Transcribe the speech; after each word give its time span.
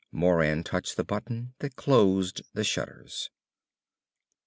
Moran 0.11 0.63
touched 0.63 0.97
the 0.97 1.03
button 1.03 1.53
that 1.59 1.75
closed 1.75 2.41
the 2.55 2.63
shutters. 2.63 3.29